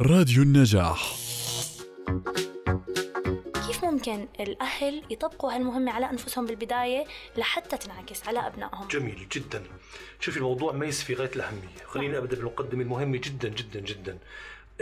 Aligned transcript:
راديو 0.00 0.42
النجاح. 0.42 1.16
كيف 3.66 3.84
ممكن 3.84 4.28
الأهل 4.40 5.02
يطبقوا 5.10 5.52
هالمهمة 5.54 5.92
على 5.92 6.10
أنفسهم 6.10 6.46
بالبداية 6.46 7.04
لحتى 7.36 7.76
تنعكس 7.76 8.28
على 8.28 8.46
أبنائهم؟ 8.46 8.88
جميل 8.88 9.28
جدا. 9.32 9.62
شوفي 10.20 10.36
الموضوع 10.36 10.72
ميس 10.72 11.02
في 11.02 11.14
غاية 11.14 11.30
الأهمية. 11.36 11.84
خليني 11.86 12.18
أبدأ 12.18 12.36
بالمقدمة. 12.36 12.82
المهمة 12.82 13.20
جدا 13.24 13.48
جدا 13.48 13.80
جدا. 13.80 14.18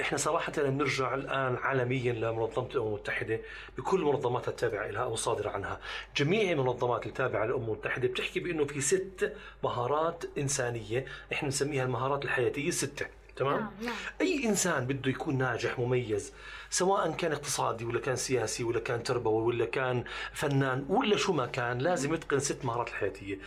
إحنا 0.01 0.19
صراحة 0.19 0.53
بنرجع 0.53 1.15
الآن 1.15 1.57
عالميا 1.57 2.13
لمنظمة 2.13 2.67
الأمم 2.67 2.89
المتحدة. 2.89 3.41
بكل 3.79 4.01
المنظمات 4.01 4.49
التابعة 4.49 4.87
لها 4.87 5.03
أو 5.03 5.15
الصادرة 5.15 5.51
عنها. 5.51 5.81
جميع 6.17 6.53
المنظمات 6.53 7.07
التابعة 7.07 7.47
للأمم 7.47 7.65
المتحدة 7.65 8.09
بتحكي 8.09 8.41
بأنه 8.41 8.65
في 8.65 8.81
ست 8.81 9.33
مهارات 9.65 10.25
إنسانية. 10.39 11.05
إحنا 11.33 11.49
نسميها 11.49 11.85
المهارات 11.85 12.25
الحياتية 12.25 12.69
الستة 12.69 13.07
تمام؟ 13.43 13.61
نعم، 13.61 13.71
نعم. 13.83 13.95
أي 14.21 14.45
إنسان 14.45 14.87
بده 14.87 15.11
يكون 15.11 15.39
ناجح 15.39 15.79
مميز 15.79 16.33
سواء 16.71 17.11
كان 17.11 17.33
اقتصادي 17.33 17.85
ولا 17.85 18.01
كان 18.01 18.17
سياسي 18.17 18.65
ولا 18.65 18.81
كان 18.81 19.03
تربوي 19.03 19.43
ولا 19.43 19.65
كان 19.65 20.05
فنان 20.33 20.87
ولا 20.89 21.17
شو 21.17 21.33
ما 21.33 21.47
كان 21.47 21.79
لازم 21.79 22.15
يتقن 22.15 22.39
ست 22.39 22.65
مهارات 22.65 22.89
الحياتية 22.89 23.39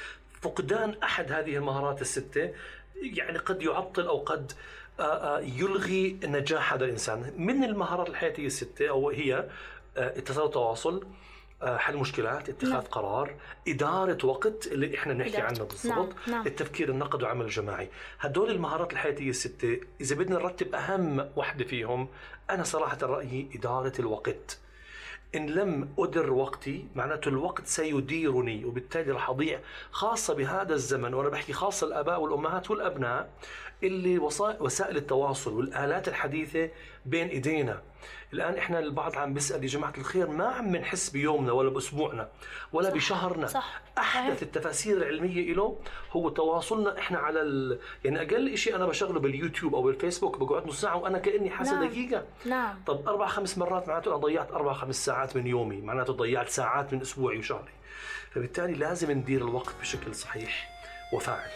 فقدان 0.41 0.95
أحد 1.03 1.31
هذه 1.31 1.57
المهارات 1.57 2.01
الستة 2.01 2.51
يعني 2.95 3.37
قد 3.37 3.61
يعطل 3.61 4.07
أو 4.07 4.17
قد 4.17 4.51
يلغي 5.41 6.19
نجاح 6.23 6.73
هذا 6.73 6.85
الإنسان 6.85 7.33
من 7.37 7.63
المهارات 7.63 8.09
الحياتية 8.09 8.45
الستة 8.45 8.89
أو 8.89 9.09
هي 9.09 9.49
التساوي 9.97 10.45
والتواصل 10.45 10.95
آه، 10.95 11.07
حل 11.63 11.97
مشكلات 11.97 12.49
اتخاذ 12.49 12.71
نعم. 12.71 12.81
قرار 12.81 13.35
إدارة 13.67 14.25
وقت 14.25 14.67
اللي 14.67 14.97
إحنا 14.97 15.13
بنحكي 15.13 15.37
عنه. 15.37 15.63
بالضبط 15.63 15.87
نعم، 15.87 16.09
نعم. 16.27 16.47
التفكير 16.47 16.89
النقد 16.89 17.23
وعمل 17.23 17.45
الجماعي 17.45 17.89
هدول 18.19 18.51
المهارات 18.51 18.93
الحياتية 18.93 19.29
الستة 19.29 19.79
إذا 20.01 20.15
بدنا 20.15 20.35
نرتب 20.35 20.75
أهم 20.75 21.29
وحدة 21.35 21.65
فيهم 21.65 22.07
أنا 22.49 22.63
صراحة 22.63 22.97
رأيي 23.01 23.49
إدارة 23.55 23.93
الوقت 23.99 24.59
إن 25.35 25.45
لم 25.49 25.89
أدر 25.99 26.33
وقتي 26.33 26.87
معناته 26.95 27.29
الوقت 27.29 27.67
سيديرني 27.67 28.65
وبالتالي 28.65 29.11
رح 29.11 29.29
أضيع 29.29 29.59
خاصة 29.91 30.33
بهذا 30.33 30.73
الزمن. 30.73 31.13
وأنا 31.13 31.29
بحكي 31.29 31.53
خاصة 31.53 31.87
الآباء 31.87 32.21
والأمهات 32.21 32.71
والأبناء 32.71 33.29
اللي 33.83 34.19
وسا- 34.19 34.61
وسائل 34.61 34.97
التواصل 34.97 35.53
والآلات 35.53 36.07
الحديثة 36.07 36.69
بين 37.05 37.27
إيدينا. 37.27 37.81
الآن 38.33 38.53
إحنا 38.57 38.79
البعض 38.79 39.15
عم 39.17 39.33
بيسأل 39.33 39.63
يا 39.63 39.67
جماعة 39.67 39.93
الخير 39.97 40.27
ما 40.29 40.45
عم 40.47 40.71
بنحس 40.71 41.09
بيومنا 41.09 41.51
ولا 41.51 41.69
بأسبوعنا 41.69 42.27
ولا 42.73 42.89
صح، 42.89 42.95
بشهرنا؟ 42.95 43.47
صح. 43.47 43.81
أحدث 43.97 44.43
التفاسير 44.43 44.97
العلمية 44.97 45.53
له 45.53 45.77
هو 46.11 46.29
تواصلنا 46.29 46.99
إحنا 46.99 47.17
على 47.19 47.41
ال... 47.41 47.79
يعني 48.05 48.21
أقل 48.21 48.57
شيء 48.57 48.75
أنا 48.75 48.85
بشغله 48.85 49.19
باليوتيوب 49.19 49.75
أو 49.75 49.81
بالفيسبوك 49.81 50.37
بقعد 50.37 50.67
نص 50.67 50.81
ساعة 50.81 50.97
وأنا 50.97 51.17
كأني 51.17 51.49
حاسة 51.49 51.73
نعم. 51.79 51.87
دقيقة. 51.89 52.23
نعم. 52.45 52.75
طب 52.87 53.07
أربع 53.07 53.27
خمس 53.27 53.57
مرات 53.57 53.87
معناته 53.87 54.09
أنا 54.09 54.17
ضيعت 54.17 54.51
أربع 54.51 54.73
خمس 54.73 55.05
ساعات 55.25 55.37
من 55.37 55.47
يومي 55.47 55.81
معناته 55.81 56.13
ضيعت 56.13 56.49
ساعات 56.49 56.93
من 56.93 57.01
أسبوعي 57.01 57.37
وشهري. 57.37 57.71
فبالتالي 58.31 58.73
لازم 58.73 59.11
ندير 59.11 59.41
الوقت 59.41 59.75
بشكل 59.81 60.15
صحيح 60.15 60.69
وفاعل. 61.13 61.49